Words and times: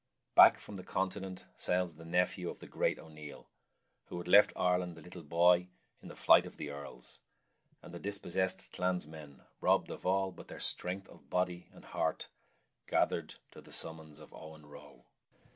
Back 0.33 0.57
from 0.57 0.77
the 0.77 0.83
continent 0.83 1.45
sails 1.55 1.93
the 1.93 2.05
nephew 2.05 2.49
of 2.49 2.57
the 2.57 2.65
great 2.65 2.97
O'Neill, 2.97 3.51
who 4.05 4.17
had 4.17 4.27
left 4.27 4.51
Ireland 4.55 4.97
a 4.97 5.01
little 5.01 5.21
boy 5.21 5.67
in 6.01 6.07
the 6.07 6.15
flight 6.15 6.47
of 6.47 6.57
the 6.57 6.71
Earls, 6.71 7.19
and 7.83 7.93
the 7.93 7.99
dispossessed 7.99 8.71
clansmen, 8.73 9.43
robbed 9.59 9.91
of 9.91 10.03
all 10.03 10.31
but 10.31 10.47
their 10.47 10.59
strength 10.59 11.07
of 11.07 11.29
body 11.29 11.69
and 11.71 11.85
heart, 11.85 12.29
gathered 12.87 13.35
to 13.51 13.61
the 13.61 13.71
summons 13.71 14.19
of 14.19 14.33
Owen 14.33 14.65
Roe. 14.65 15.05